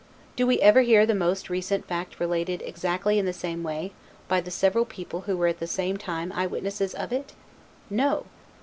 Do 0.35 0.47
we 0.47 0.59
ever 0.61 0.81
hear 0.81 1.05
the 1.05 1.13
most 1.13 1.47
recent 1.47 1.87
fact 1.87 2.19
related 2.19 2.63
exactly 2.65 3.19
in 3.19 3.27
the 3.27 3.33
same 3.33 3.61
way, 3.61 3.91
by 4.27 4.41
the 4.41 4.49
several 4.49 4.83
people 4.83 5.21
who 5.21 5.37
were 5.37 5.45
at 5.45 5.59
the 5.59 5.67
same 5.67 5.95
time 5.97 6.31
eyewitnesses 6.33 6.95
of 6.95 7.13
it? 7.13 7.33
No. 7.87 8.25